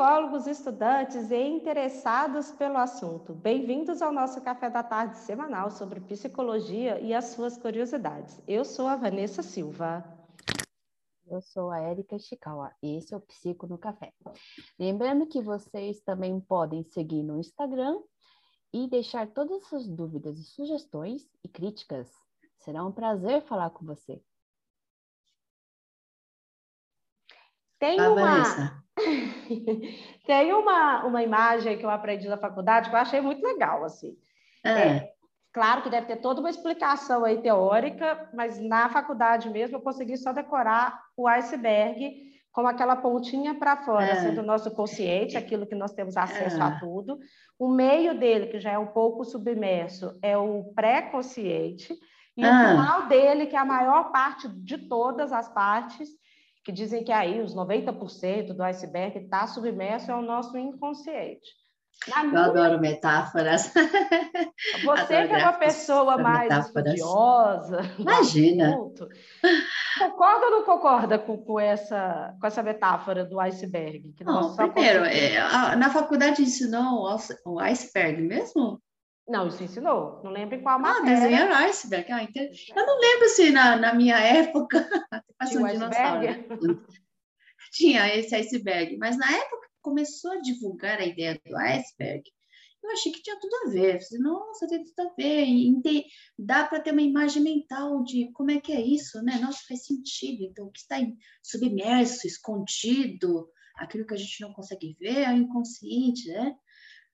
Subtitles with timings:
[0.00, 3.34] psicólogos, estudantes e interessados pelo assunto.
[3.34, 8.40] Bem-vindos ao nosso café da tarde semanal sobre psicologia e as suas curiosidades.
[8.48, 10.02] Eu sou a Vanessa Silva.
[11.26, 14.10] Eu sou a Érica Chikawa e esse é o Psico no Café.
[14.78, 18.00] Lembrando que vocês também podem seguir no Instagram
[18.72, 22.10] e deixar todas as suas dúvidas e sugestões e críticas.
[22.56, 24.18] Será um prazer falar com você.
[27.78, 28.84] Tem Ah, uma, Vanessa.
[30.26, 34.16] tem uma, uma imagem que eu aprendi na faculdade que eu achei muito legal, assim.
[34.64, 35.08] Ah,
[35.52, 40.16] Claro que deve ter toda uma explicação aí teórica, mas na faculdade mesmo eu consegui
[40.16, 44.16] só decorar o iceberg com aquela pontinha para fora, Ah.
[44.16, 46.68] sendo o nosso consciente, aquilo que nós temos acesso Ah.
[46.68, 47.18] a tudo.
[47.58, 51.94] O meio dele, que já é um pouco submerso, é o pré-consciente.
[52.36, 52.68] E o Ah.
[52.68, 56.08] final dele, que é a maior parte de todas as partes,
[56.70, 61.58] que dizem que aí os 90% do iceberg está submerso, é o nosso inconsciente.
[62.08, 63.74] Na eu minha adoro metáforas.
[64.84, 66.94] você Adoro que é uma pessoa mais metáforas.
[66.94, 68.68] estudiosa, Imagina.
[68.68, 69.08] assunto,
[69.98, 74.12] concorda ou não concorda com, com essa, com essa metáfora do iceberg?
[74.16, 77.04] Que Não, primeiro, é, na faculdade ensinou
[77.44, 78.80] o iceberg mesmo?
[79.28, 80.20] Não, isso ensinou.
[80.24, 81.14] Não lembro em qual Ah, matéria.
[81.20, 82.10] desenhar iceberg.
[82.12, 84.88] Ah, ente- Eu não lembro se na, na minha época
[85.38, 86.26] passou Tinha um dinossauro.
[87.72, 92.22] Tinha esse iceberg, mas na época que começou a divulgar a ideia do iceberg,
[92.82, 93.96] eu achei que tinha tudo a ver.
[93.96, 95.44] Eu falei, nossa, tem tudo a ver.
[95.44, 96.04] E
[96.38, 99.38] dá para ter uma imagem mental de como é que é isso, né?
[99.40, 100.44] Nossa, faz sentido.
[100.44, 100.96] Então, o que está
[101.42, 106.54] submerso, escondido, aquilo que a gente não consegue ver é o inconsciente, né?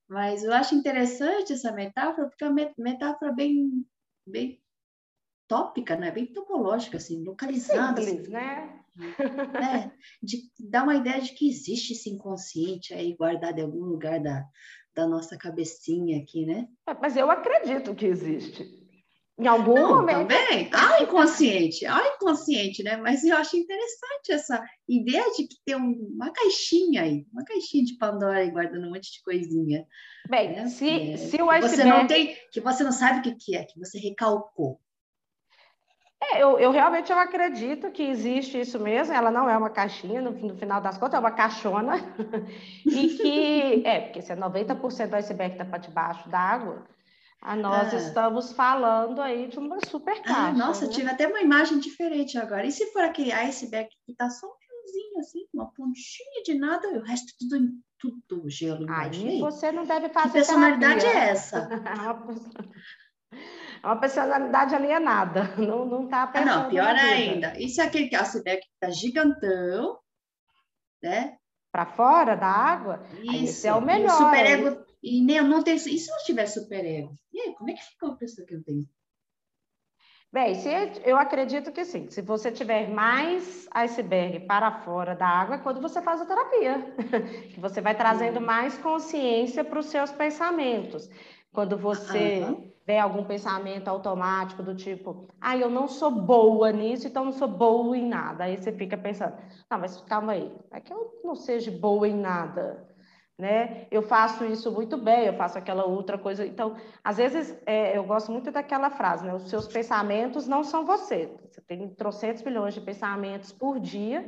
[0.08, 3.84] Mas eu acho interessante essa metáfora, porque é uma met- metáfora bem,
[4.26, 4.60] bem
[5.48, 6.10] tópica, né?
[6.10, 8.00] Bem topológica, assim, localizada.
[8.00, 8.84] assim, Simples, né?
[8.96, 9.92] né?
[10.22, 14.44] De dar uma ideia de que existe esse inconsciente aí guardado em algum lugar da,
[14.94, 16.68] da nossa cabecinha aqui, né?
[17.00, 18.85] Mas eu acredito que existe.
[19.38, 20.28] Em algum Não, momento.
[20.28, 22.96] também há o inconsciente, há o inconsciente, né?
[22.96, 27.84] Mas eu acho interessante essa ideia de que tem um- uma caixinha aí, uma caixinha
[27.84, 29.86] de Pandora aí guardando um monte de coisinha.
[30.30, 30.66] Bem, né?
[30.68, 32.08] se, É, se o que você não iceberg.
[32.08, 34.80] tem, que você não sabe o que que é, que você recalcou.
[36.18, 39.12] É, eu, eu realmente eu acredito que existe isso mesmo.
[39.12, 41.96] Ela não é uma caixinha, no, no final das contas, é uma caixona.
[42.86, 46.86] e que, é, porque se é 90% do iceberg está para debaixo d'água,
[47.40, 47.96] a nós Ah.
[47.96, 50.48] estamos falando aí de uma super caixa.
[50.48, 50.92] Ah, nossa, né?
[50.92, 52.66] tive até uma imagem diferente agora.
[52.66, 56.88] E se for aquele iceberg que tá só um fiozinho assim, uma pontinha de nada,
[56.88, 57.68] e o resto tudo,
[58.28, 58.84] tudo gelo.
[58.86, 61.20] E Aí você não deve Que fazer personalidade terapia.
[61.22, 61.68] é essa?
[62.06, 62.34] É uma,
[63.82, 65.54] é uma personalidade alienada.
[65.58, 67.58] Não, não tá Ah, não, pior ainda.
[67.60, 69.98] Isso é aquele iceberg que tá gigantão,
[71.02, 71.36] né?
[71.72, 73.44] Para fora da água, Isso.
[73.44, 74.85] esse é o E melhor, superego.
[75.06, 75.76] E nem, não tem.
[75.76, 77.16] E se não tiver superego?
[77.32, 78.80] E aí, como é que fica uma pessoa que não tem?
[80.32, 80.68] Bem, se,
[81.04, 82.10] eu acredito que sim.
[82.10, 86.92] Se você tiver mais iceberg para fora da água, é quando você faz a terapia.
[87.54, 91.08] que você vai trazendo mais consciência para os seus pensamentos.
[91.52, 92.64] Quando você Aham.
[92.84, 97.48] vê algum pensamento automático do tipo, ah, eu não sou boa nisso, então não sou
[97.48, 98.44] boa em nada.
[98.44, 99.36] Aí você fica pensando,
[99.70, 102.95] não, mas calma aí, é que eu não seja boa em nada.
[103.38, 103.86] Né?
[103.90, 106.46] Eu faço isso muito bem, eu faço aquela outra coisa.
[106.46, 106.74] Então,
[107.04, 109.34] às vezes, é, eu gosto muito daquela frase, né?
[109.34, 111.36] Os seus pensamentos não são você.
[111.50, 114.26] Você tem trocentos milhões de pensamentos por dia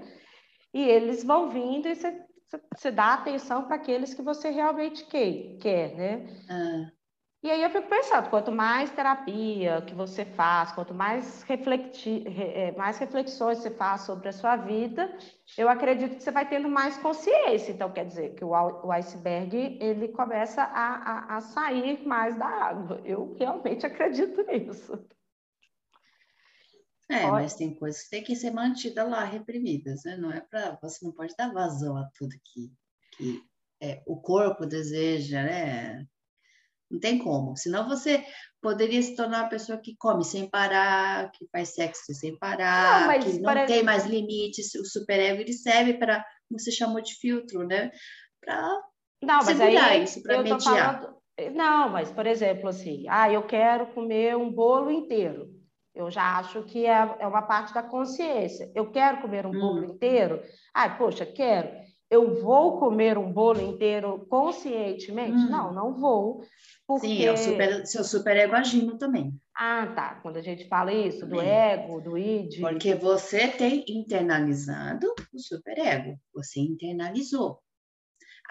[0.74, 2.22] e eles vão vindo e você,
[2.76, 6.26] você- dá atenção para aqueles que você realmente quer, quer, né?
[6.50, 6.92] Ah,
[7.40, 12.52] E aí eu fico pensando, quanto mais terapia que você faz, quanto mais, refleti, re-
[12.52, 15.16] é, mais reflexões você faz sobre a sua vida,
[15.56, 17.70] eu acredito que você vai tendo mais consciência.
[17.70, 23.00] Então, quer dizer, que o, iceberg, ele começa a, a, a sair mais da água.
[23.04, 24.98] Eu realmente acredito nisso.
[27.08, 30.16] é, Olha- mas tem coisas que tem que ser mantidas lá, reprimidas, né?
[30.16, 30.76] Não é para.
[30.82, 32.72] Você não pode dar vazão a tudo que,
[33.16, 33.42] que
[33.80, 36.04] é, o corpo deseja, né?
[36.90, 37.56] Não tem como.
[37.56, 38.24] Senão você
[38.62, 43.18] poderia se tornar uma pessoa que come sem parar, que faz sexo sem parar, Não,
[43.20, 44.74] que não por tem mais limites.
[44.74, 47.90] O superego ele serve para, como você chamou de filtro, né?
[48.40, 48.80] Para
[49.44, 50.60] Segurar aí isso tô mediar.
[50.60, 51.18] falando.
[51.54, 55.48] Não, mas, por exemplo, assim, ah, eu quero comer um bolo inteiro.
[55.94, 58.70] Eu já acho que é, é uma parte da consciência.
[58.74, 59.84] Eu quero comer um bolo Hum.
[59.84, 60.40] inteiro.
[60.74, 61.68] Ai, poxa, quero.
[62.10, 65.36] Eu vou comer um bolo inteiro conscientemente?
[65.36, 65.50] Hum.
[65.50, 66.42] Não, não vou.
[66.88, 67.06] Porque...
[67.06, 69.38] Sim, é o super, seu superego agindo também.
[69.54, 70.14] Ah, tá.
[70.22, 72.58] Quando a gente fala isso, do ego, do id.
[72.60, 76.18] Porque você tem internalizado o superego.
[76.34, 77.60] Você internalizou.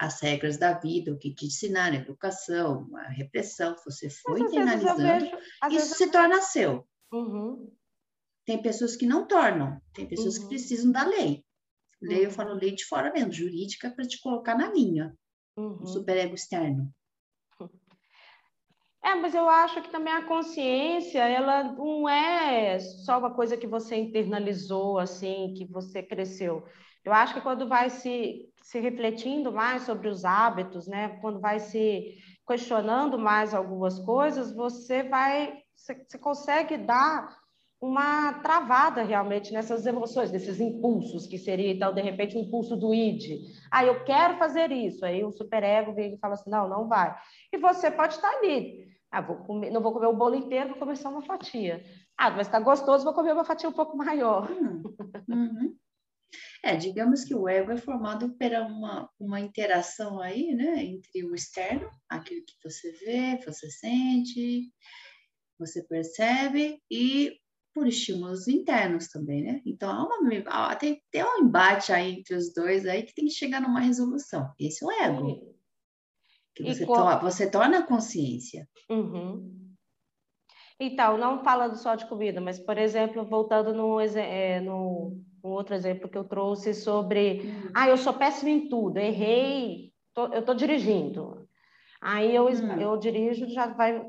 [0.00, 4.42] as regras da vida, o que te ensinaram, a educação, a repressão, você foi Mas,
[4.42, 5.38] eu internalizando, vejo-
[5.72, 6.86] isso se torna seu.
[7.12, 7.68] Uhum,
[8.46, 10.48] Tem pessoas que não tornam, tem pessoas que Uhum.
[10.50, 11.44] precisam da lei.
[12.00, 12.30] Lei, eu Uhum.
[12.30, 15.12] falo lei de fora mesmo, jurídica, para te colocar na linha,
[15.56, 15.82] uhum.
[15.82, 16.88] o superego externo.
[19.02, 23.66] É, mas eu acho que também a consciência, ela não é só uma coisa que
[23.66, 26.64] você internalizou, assim, que você cresceu.
[27.04, 31.18] Eu acho que quando vai se, se refletindo mais sobre os hábitos, né?
[31.20, 32.16] Quando vai se
[32.46, 37.38] questionando mais algumas coisas, você vai, você, você consegue dar
[37.80, 42.92] uma travada realmente nessas emoções, nesses impulsos, que seria, então, de repente, o impulso do
[42.92, 43.40] id.
[43.70, 45.04] Ah, eu quero fazer isso.
[45.04, 47.16] Aí o superego vem e fala assim, não, não vai.
[47.52, 48.88] E você pode estar ali.
[49.10, 51.82] Ah, vou comer, não vou comer o bolo inteiro, vou comer só uma fatia.
[52.16, 54.50] Ah, mas está gostoso, vou comer uma fatia um pouco maior.
[54.50, 54.82] Hum,
[55.28, 55.76] uhum.
[56.62, 61.34] É, digamos que o ego é formado por uma, uma interação aí, né, entre o
[61.34, 64.70] externo, aquilo que você vê, você sente,
[65.58, 67.38] você percebe, e
[67.78, 69.62] por estímulos internos também, né?
[69.64, 73.26] Então, há uma, há- tem, tem um embate aí entre os dois aí que tem
[73.26, 74.50] que chegar numa resolução.
[74.58, 75.54] Esse é o ego,
[76.54, 78.68] que você, co- to- você torna a consciência.
[78.90, 79.54] Uhum.
[80.80, 85.74] Então, não falando só de comida, mas, por exemplo, voltando no, é, no, no outro
[85.74, 87.42] exemplo que eu trouxe sobre,
[87.74, 91.48] ah, eu sou péssima em tudo, errei, tô- eu estou dirigindo.
[92.00, 92.80] Aí eu, es- Hum.
[92.80, 94.04] eu dirijo, já vai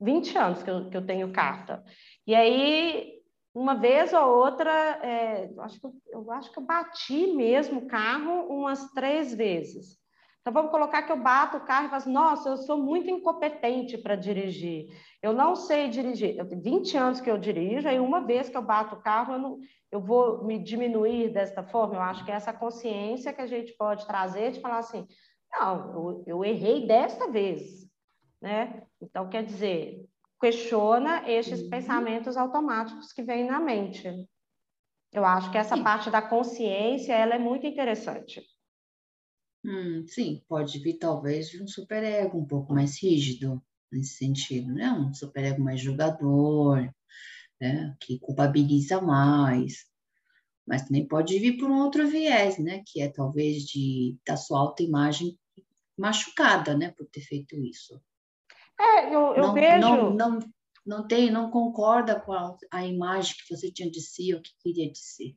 [0.00, 1.84] 20 anos que eu, que eu tenho carta.
[2.28, 3.22] E aí,
[3.54, 7.86] uma vez ou outra, é, acho que, eu- eu acho que eu bati mesmo o
[7.86, 9.96] carro umas três vezes.
[10.42, 13.08] Então, vamos colocar que eu bato o carro e falo assim, nossa, eu sou muito
[13.08, 14.88] incompetente para dirigir.
[15.22, 16.36] Eu não sei dirigir.
[16.36, 19.32] Eu tenho 20 anos que eu dirijo, aí uma vez que eu bato o carro,
[19.32, 19.58] eu, não,
[19.90, 21.94] eu vou me diminuir desta forma.
[21.94, 25.06] Eu acho que é essa consciência que a gente pode trazer de falar assim,
[25.50, 27.88] não, eu, eu errei desta vez,
[28.38, 28.82] né?
[29.00, 30.06] Então, quer dizer,
[30.40, 31.68] questiona estes Uhum.
[31.68, 34.08] pensamentos automáticos que vêm na mente.
[35.12, 35.82] Eu acho que essa Sim.
[35.82, 38.42] parte da consciência, ela é muito interessante.
[39.64, 43.62] Hum, sim, pode vir talvez de um superego um pouco mais rígido
[43.92, 44.90] nesse sentido, né?
[44.92, 46.88] Um superego mais julgador,
[47.60, 47.96] né?
[48.00, 49.86] Que culpabiliza mais.
[50.66, 52.82] Mas também pode vir por um outro viés, né?
[52.86, 55.38] Que é talvez de da sua autoimagem
[55.98, 56.92] machucada, né?
[56.92, 58.00] Por ter feito isso.
[58.80, 59.78] É, eu, eu não, vejo...
[59.78, 60.38] não, não,
[60.86, 64.50] não tem, não concorda com a, a imagem que você tinha de si ou que
[64.62, 65.36] queria de si.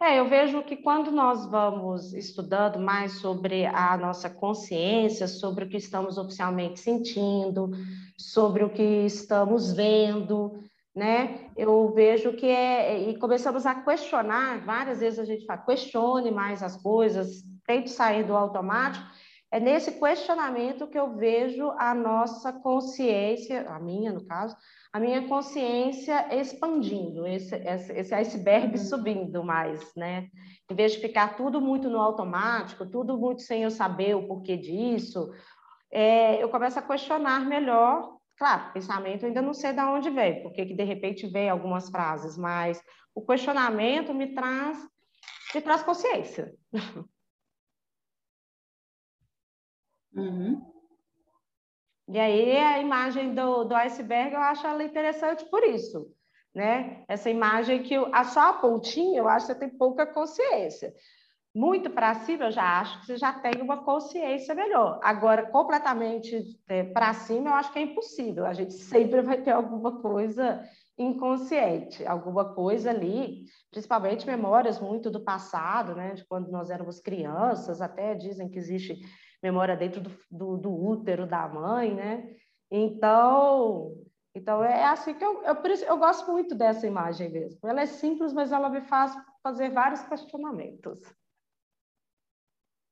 [0.00, 5.68] É, eu vejo que quando nós vamos estudando mais sobre a nossa consciência, sobre o
[5.68, 7.70] que estamos oficialmente sentindo,
[8.18, 10.52] sobre o que estamos vendo,
[10.94, 11.50] né?
[11.56, 13.08] Eu vejo que é.
[13.08, 18.24] E começamos a questionar, várias vezes a gente fala, questione mais as coisas, tente sair
[18.24, 19.06] do automático.
[19.54, 24.56] É nesse questionamento que eu vejo a nossa consciência, a minha, no caso,
[24.92, 28.84] a minha consciência expandindo, esse, esse, esse iceberg Uhum.
[28.84, 30.28] subindo mais, né?
[30.68, 34.56] Em vez de ficar tudo muito no automático, tudo muito sem eu saber o porquê
[34.56, 35.30] disso,
[35.88, 38.16] é, eu começo a questionar melhor.
[38.36, 42.36] Claro, pensamento ainda não sei de onde veio, porque que de repente vem algumas frases,
[42.36, 42.82] mas
[43.14, 44.84] o questionamento me traz,
[45.54, 46.52] me traz consciência.
[50.14, 50.74] Uhum.
[52.08, 56.12] E aí a imagem do, do iceberg eu acho ela interessante por isso,
[56.54, 57.02] né?
[57.08, 60.94] Essa imagem que a só a pontinha eu acho que você tem pouca consciência.
[61.54, 65.00] Muito para cima eu já acho que você já tem uma consciência melhor.
[65.02, 68.44] Agora, completamente é, para cima eu acho que é impossível.
[68.44, 70.62] A gente sempre vai ter alguma coisa
[70.98, 76.14] inconsciente, alguma coisa ali, principalmente memórias muito do passado, né?
[76.14, 79.00] De quando nós éramos crianças, até dizem que existe
[79.44, 82.34] memória dentro do, do, do útero da mãe, né?
[82.70, 83.94] Então,
[84.34, 87.60] então é assim que eu, eu, por isso, eu gosto muito dessa imagem mesmo.
[87.68, 90.98] Ela é simples, mas ela me faz fazer vários questionamentos.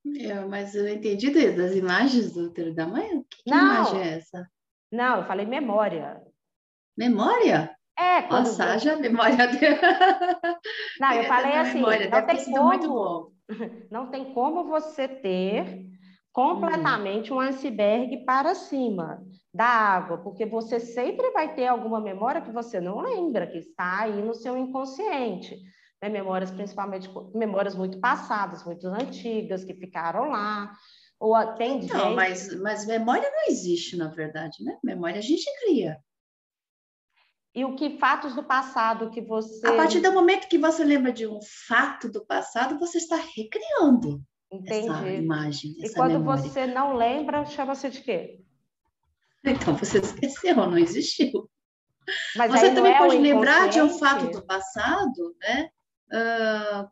[0.04, 3.24] Eu, mas eu entendi das imagens do útero da mãe.
[3.30, 3.58] Que, Não.
[3.58, 4.50] imagem é essa?
[4.92, 6.20] Não, eu falei memória.
[6.94, 7.74] Memória?
[7.98, 9.78] É, quando Nossa, haja memória dele.
[11.00, 13.32] Não, eu falei assim, memória, não deve tem como,
[13.90, 15.91] não tem como você ter
[16.32, 19.22] completamente um iceberg para cima
[19.52, 24.00] da água, porque você sempre vai ter alguma memória que você não lembra, que está
[24.00, 25.60] aí no seu inconsciente.
[26.00, 26.08] Né?
[26.08, 30.72] Memórias, principalmente, memórias muito passadas, muito antigas, que ficaram lá.
[31.20, 32.16] Ou tem Não, gente...
[32.16, 34.76] mas, mas memória não existe, na verdade, né?
[34.82, 35.98] Memória a gente cria.
[37.54, 39.66] E o que fatos do passado que você.
[39.66, 44.20] A partir do momento que você lembra de um fato do passado, você está recriando.
[44.52, 44.88] Entendi.
[44.88, 46.42] essa imagem, E essa quando memória.
[46.42, 48.40] você não lembra, chama-se de quê?
[49.44, 51.50] Então você esqueceu, não existiu.
[52.36, 55.70] Mas Você também é pode lembrar de um fato do passado, né?
[56.12, 56.88] Ah,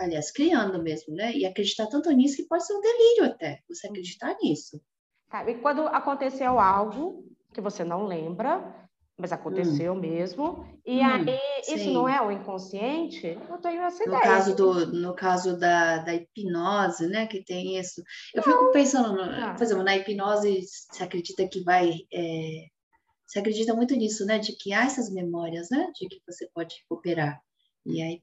[0.00, 1.32] aliás, criando mesmo, né?
[1.32, 4.80] E acreditar tanto nisso que pode ser um delírio até, você acreditar nisso.
[5.30, 8.85] Tá, E quando aconteceu algo que você não lembra,
[9.18, 11.92] mas aconteceu mesmo, e Hum, aí isso sim.
[11.92, 14.22] não é o inconsciente, eu tenho essa No ideia.
[14.22, 18.02] caso, do, no caso da, da hipnose, né, que tem isso.
[18.34, 19.54] Eu fico pensando, no- Não.
[19.56, 21.92] por exemplo, na hipnose, se acredita que vai.
[22.12, 22.66] é,
[23.26, 26.76] se acredita muito nisso, né, de que há essas memórias, né, de que você pode
[26.82, 27.40] recuperar.
[27.84, 28.22] E aí,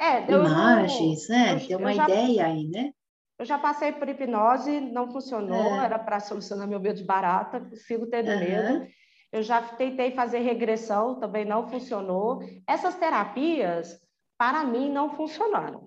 [0.00, 2.92] É, eu não- imagens, né, eu- tem uma eu já- ideia aí, né?
[3.38, 5.84] Eu já passei por hipnose, não funcionou, É.
[5.84, 8.38] era para solucionar meu medo de barata, sigo tendo Aham.
[8.40, 8.86] medo.
[9.32, 12.40] Eu já tentei fazer regressão, também não funcionou.
[12.68, 13.98] Essas terapias,
[14.38, 15.86] para mim, não funcionaram.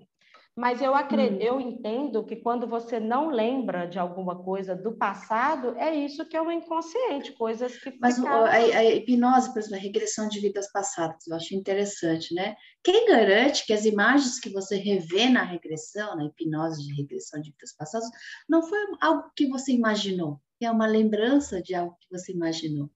[0.57, 1.37] Mas eu, acre- Hum.
[1.41, 6.37] eu entendo que quando você não lembra de alguma coisa do passado, é isso que
[6.37, 8.45] é o inconsciente, coisas que Mas ficaram...
[8.45, 12.55] a, a hipnose, por exemplo, a regressão de vidas passadas, eu acho interessante, né?
[12.81, 17.51] Quem garante que as imagens que você revê na regressão, na hipnose de regressão de
[17.51, 18.09] vidas passadas,
[18.47, 20.39] não foi algo que você imaginou?
[20.61, 22.89] É uma lembrança de algo que você imaginou.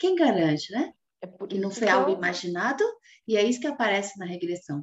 [0.00, 0.92] Quem garante, né?
[1.22, 2.82] É por Que não foi que algo eu- imaginado
[3.28, 4.82] e é isso que aparece na regressão.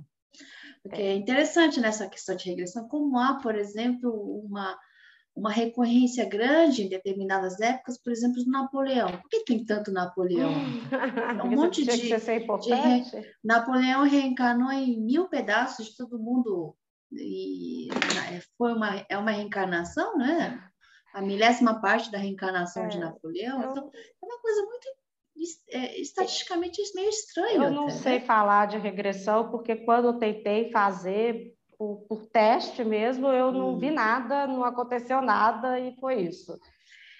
[0.83, 4.11] Porque é interessante nessa questão de regressão, como há, por exemplo,
[4.45, 4.77] uma,
[5.35, 9.09] uma recorrência grande em determinadas épocas, por exemplo, do Napoleão.
[9.19, 10.51] Por que tem tanto Napoleão?
[11.41, 13.35] Porque um monte de- ser importante.
[13.43, 16.75] Napoleão reencarnou em mil pedaços de todo mundo
[17.11, 17.89] e
[18.31, 20.63] é, foi uma, é uma reencarnação, né?
[21.13, 23.61] A milésima parte da reencarnação de É, Napoleão.
[23.63, 24.87] eu- Então, é uma coisa muito
[25.71, 27.63] é, estatisticamente meio estranho.
[27.63, 28.25] Eu não até, sei né?
[28.25, 33.79] falar de regressão, porque quando eu tentei fazer por, por teste mesmo, eu não Hum.
[33.79, 36.57] vi nada, não aconteceu nada e foi isso.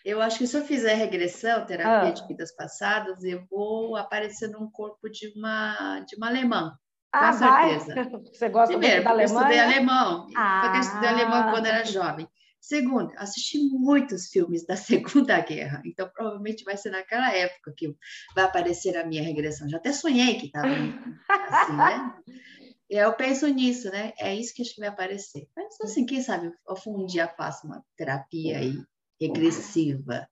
[0.06, 2.12] Eu acho que se eu fizer regressão, terapia Ah.
[2.12, 6.74] de vidas passadas, eu vou aparecer num corpo de uma, de uma alemã.
[7.12, 7.80] Ah, Com vai?
[7.80, 7.96] certeza.
[8.34, 9.78] Você gosta Primeiro, da porque eu estudei Alemanha?
[9.78, 10.26] alemão.
[10.62, 11.52] Porque eu estudei alemão Ah.
[11.52, 12.28] quando era jovem.
[12.68, 14.76] Segundo, assisti muitos filmes da
[15.24, 15.82] Segunda Guerra.
[15.86, 17.96] Então, provavelmente vai ser naquela época que
[18.36, 19.70] vai aparecer a minha regressão.
[19.70, 22.14] Já até sonhei que estava assim, né?
[22.90, 24.14] Eu penso nisso, né?
[24.18, 25.46] É isso que acho que vai aparecer.
[25.56, 28.76] Mas, assim, quem sabe eu um dia faço uma terapia aí
[29.20, 30.26] regressiva.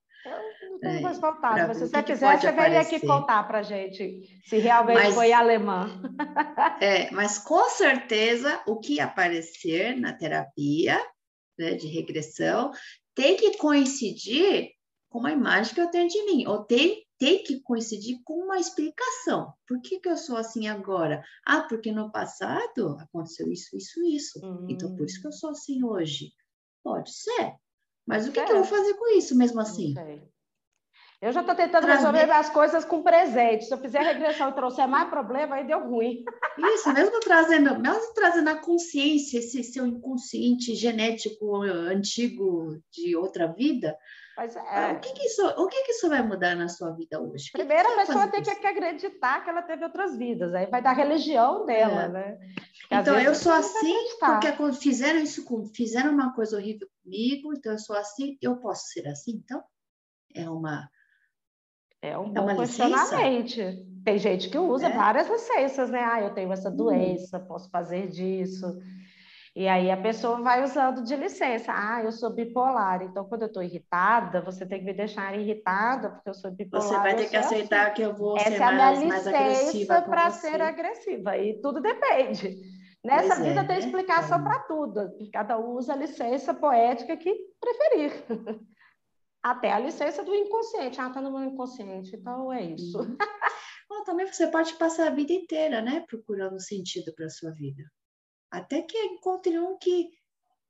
[0.82, 3.06] Não É, mais vontade, pra mas se você quiser, você vem aqui aparecer.
[3.06, 6.00] contar pra gente se realmente Mas- foi alemã.
[6.80, 10.98] É, mas com certeza o que aparecer na terapia
[11.58, 12.72] né, de regressão
[13.14, 14.70] tem que coincidir
[15.08, 18.58] com uma imagem que eu tenho de mim, ou tem, tem que coincidir com uma
[18.58, 19.54] explicação.
[19.66, 21.24] Por que, que eu sou assim agora?
[21.46, 24.40] Ah, porque no passado aconteceu isso, isso, isso.
[24.68, 26.32] Então, por isso que eu sou assim hoje.
[26.84, 27.54] Pode ser.
[28.06, 29.94] Mas o que, que eu vou fazer com isso mesmo assim?
[29.94, 30.22] Sei.
[31.20, 33.64] Eu já estou tentando Trazer- resolver as coisas com presente.
[33.64, 36.22] Se eu fizer regressão e trouxer mais problema, aí deu ruim.
[36.74, 43.46] Isso, mesmo trazendo, mesmo trazendo a consciência, esse seu inconsciente genético eh, antigo de outra
[43.46, 43.96] vida,
[44.36, 44.92] Mas ah, é.
[44.92, 47.50] o que que isso, o que que isso vai mudar na sua vida hoje?
[47.50, 50.52] Primeiro, a pessoa tem que acreditar que ela teve outras vidas.
[50.54, 52.08] Aí vai dar religião dela, É.
[52.08, 52.38] né?
[52.88, 57.72] Porque Então, eu sou assim porque fizeram isso com, fizeram uma coisa horrível comigo, então
[57.72, 59.64] eu sou assim, eu posso ser assim, então?
[60.34, 60.86] É uma
[62.02, 63.56] É um É bom questionamento.
[64.04, 64.96] Tem gente que usa É.
[64.96, 66.00] várias licenças, né?
[66.00, 66.76] Ah, eu tenho essa Hum.
[66.76, 68.66] doença, posso fazer disso.
[69.54, 71.72] E aí a pessoa vai usando de licença.
[71.74, 76.10] Ah, eu sou bipolar, então quando eu estou irritada, você tem que me deixar irritada,
[76.10, 76.86] porque eu sou bipolar.
[76.86, 77.54] você vai ter que sou assim.
[77.56, 81.36] aceitar que eu vou Essa ser é a minha mais, mais licença para ser agressiva.
[81.38, 82.54] E tudo depende.
[83.02, 83.78] Nessa Pois é, vida tem né?
[83.78, 85.10] explicação Então- para tudo.
[85.32, 88.12] Cada um usa a licença poética que preferir.
[89.46, 91.00] Até a licença do inconsciente.
[91.00, 92.16] Ah, tá no meu inconsciente.
[92.16, 92.98] Então é isso.
[92.98, 93.16] Uhum.
[93.88, 97.84] Ou também você pode passar a vida inteira, né, procurando sentido para sua vida,
[98.50, 100.10] até que encontre um que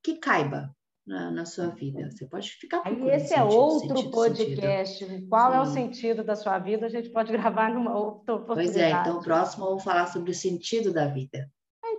[0.03, 0.71] que caiba
[1.07, 2.07] na, na sua vida.
[2.11, 5.27] Você pode ficar Aí procurando esse é sentido, outro sentido, podcast.
[5.27, 6.85] Qual é o sentido da sua vida?
[6.85, 8.43] A gente pode gravar numa outra sentido.
[8.43, 8.73] oportunidade.
[8.73, 11.51] Pois é, então o próximo vou falar sobre o sentido da vida.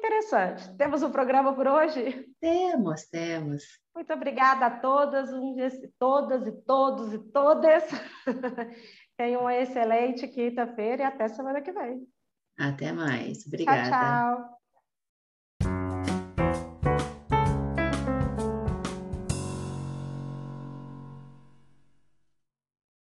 [0.08, 0.74] Interessante.
[0.78, 2.26] Temos um programa por hoje.
[2.40, 3.62] Temos, temos.
[3.94, 5.54] Muito obrigada a todas, um-
[5.98, 7.84] todas e todos e todas.
[9.18, 12.06] Tenham uma excelente quinta-feira e até semana que vem.
[12.58, 13.38] Até mais.
[13.38, 13.90] Tchau, Obrigada.
[13.90, 14.57] tchau.